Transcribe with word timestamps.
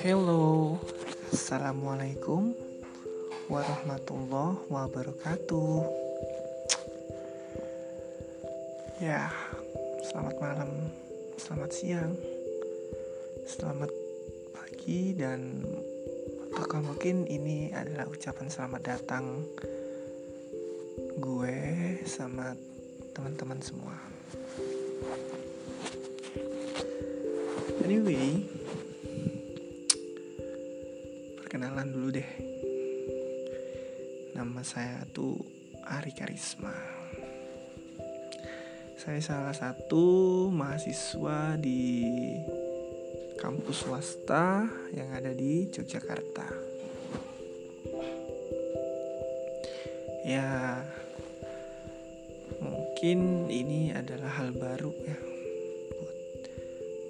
Hello, 0.00 0.80
Assalamualaikum 1.28 2.56
warahmatullahi 3.52 4.64
wabarakatuh. 4.72 5.84
Ya, 9.04 9.28
selamat 10.08 10.40
malam, 10.40 10.88
selamat 11.36 11.70
siang, 11.76 12.16
selamat 13.44 13.92
pagi 14.56 15.12
dan 15.12 15.68
apakah 16.56 16.80
mungkin 16.80 17.28
ini 17.28 17.76
adalah 17.76 18.08
ucapan 18.08 18.48
selamat 18.48 18.80
datang 18.96 19.44
gue 21.20 21.60
sama 22.08 22.71
teman-teman 23.12 23.60
semua 23.60 23.96
Anyway, 27.82 28.46
perkenalan 31.36 31.92
dulu 31.92 32.08
deh. 32.14 32.30
Nama 34.32 34.62
saya 34.64 35.04
tuh 35.10 35.36
Ari 35.84 36.14
Karisma. 36.16 36.72
Saya 38.96 39.20
salah 39.20 39.52
satu 39.52 40.48
mahasiswa 40.54 41.58
di 41.60 42.16
kampus 43.36 43.84
swasta 43.84 44.64
yang 44.94 45.12
ada 45.12 45.34
di 45.34 45.68
Yogyakarta. 45.68 46.48
Ya, 50.22 50.80
mungkin 53.02 53.50
ini 53.50 53.90
adalah 53.90 54.30
hal 54.38 54.54
baru 54.54 54.94
ya 55.02 55.18
buat 55.90 56.18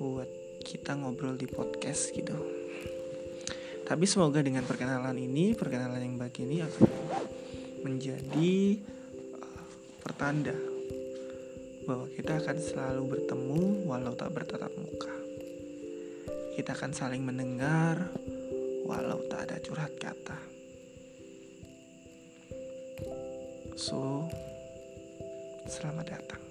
buat 0.01 0.31
kita 0.65 0.97
ngobrol 0.97 1.37
di 1.37 1.45
podcast 1.45 2.17
gitu. 2.17 2.33
Tapi 3.85 4.05
semoga 4.09 4.41
dengan 4.41 4.65
perkenalan 4.65 5.13
ini, 5.21 5.53
perkenalan 5.53 6.01
yang 6.01 6.17
baik 6.17 6.41
ini 6.49 6.65
akan 6.65 6.89
menjadi 7.85 8.81
uh, 9.37 9.69
pertanda 10.01 10.57
bahwa 11.85 12.09
kita 12.09 12.41
akan 12.41 12.57
selalu 12.57 13.03
bertemu 13.13 13.85
walau 13.85 14.17
tak 14.17 14.33
bertatap 14.33 14.73
muka. 14.73 15.13
Kita 16.57 16.73
akan 16.73 16.97
saling 16.97 17.21
mendengar 17.21 18.01
walau 18.89 19.21
tak 19.29 19.45
ada 19.45 19.61
curhat 19.61 19.93
kata. 20.01 20.41
So, 23.77 24.25
selamat 25.73 26.05
datang 26.05 26.45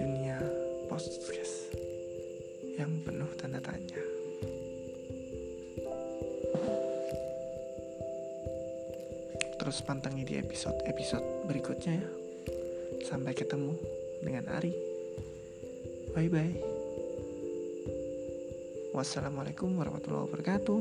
dunia 0.00 0.40
podcast 0.88 1.76
yang 2.80 2.88
penuh 3.04 3.28
tanda 3.36 3.60
tanya. 3.60 4.00
Terus 9.60 9.84
pantangi 9.84 10.24
di 10.24 10.40
episode-episode 10.40 11.44
berikutnya 11.52 12.00
ya. 12.00 12.08
Sampai 13.04 13.36
ketemu 13.36 13.76
dengan 14.24 14.48
Ari. 14.56 14.72
Bye 16.16 16.32
bye. 16.32 16.56
Wassalamualaikum 18.96 19.76
warahmatullahi 19.76 20.24
wabarakatuh. 20.24 20.80